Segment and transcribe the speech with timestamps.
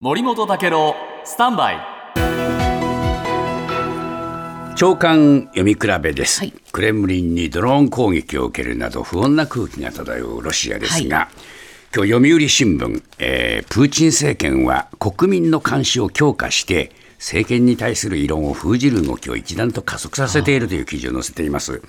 [0.00, 0.94] 森本武郎
[1.24, 1.76] スタンバイ。
[4.76, 6.54] 長官読み比べです、はい。
[6.70, 11.28] クレムリンにドローン攻撃を受けるなど不穏な空気が漂うロシアですが、
[11.92, 21.82] 今日読売新聞、えープーチン政権は国民の監視を強化して政権に対する異論を封じる動きを一段と加速させているという記事を載せています。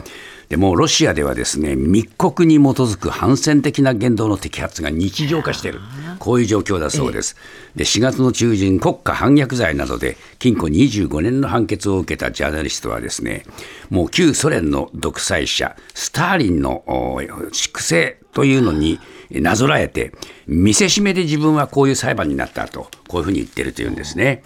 [0.48, 5.80] でもうロシアではですね密告に基づく反戦的な言動の摘発が日常化している、
[6.20, 7.36] こういう状況だそうです。
[7.76, 13.46] で4月の中旬、国家反逆罪などで禁錮25年の判決を受けたジャーナリストはですね
[13.90, 19.00] もう旧ソ連の独裁者、スターリンのお粛清というのに
[19.32, 20.14] なぞらえて、
[20.48, 24.44] 見せしめで自分はこういう裁判になったと、こういうふうに言ってるというんですね。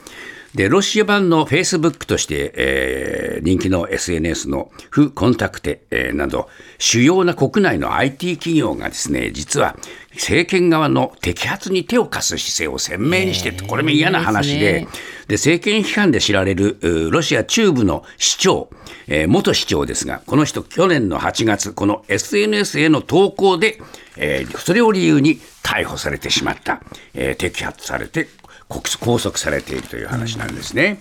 [0.56, 9.76] で、ロシア版の Facebook として、えー人気の SNS のフコンタクテ、えーなど、主要な国内の IT 企業がですね、実は
[10.14, 14.88] 政権側の摘発に手を貸す姿勢を鮮明にして、これも嫌な話で、
[15.28, 16.78] で政権批判で知られる
[17.12, 18.70] ロシア中部の市長、
[19.08, 23.80] えー元市長ですが、この人、去年の8月、この SNS への投稿で、
[24.18, 26.82] えーそれを理由に逮捕されてしまった、
[27.14, 28.28] えー摘発されて、
[28.70, 31.00] 拘束されているという話なんですね。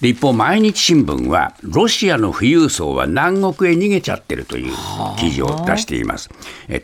[0.00, 4.72] で一方、毎日新聞は、ロシアの富裕層は南国へ逃げちゃってるという
[5.18, 6.30] 記事を出しています。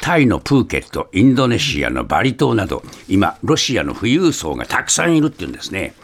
[0.01, 5.95] タイのプーケット、インドネシアのバリ島など、今、ロシアの富裕層がたくさんいるっていうんですね。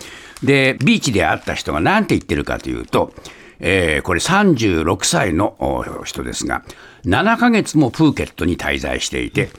[0.42, 3.12] で、ビーチで会った人が何て言ってるかというと、
[3.60, 6.64] えーこれ36歳のお人ですが、
[7.05, 9.50] 7ヶ月もプーケットに滞在していて、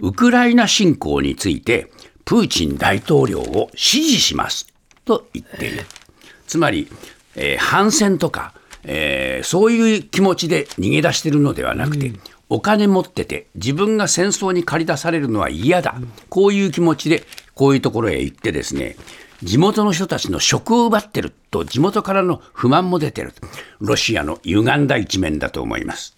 [0.00, 1.90] ウクライナ侵攻について、
[2.24, 4.66] プーチン大統領を支持します
[5.06, 5.84] と言っている。
[6.46, 6.88] つまり、
[7.36, 8.52] えー反戦とか、
[8.84, 12.12] えーそういう気持ちで逃げ出しているのではなくて、
[12.50, 15.96] お金持ってて、自分が戦争に駆り出されるのは嫌だ、
[16.28, 18.96] こういう気持ちで、こういうところへ行ってですね、
[19.42, 23.32] 地元の人たちの職を奪ってると、地元からの不満も出てる。
[23.80, 26.16] ロシアの歪んだ一面だと思います。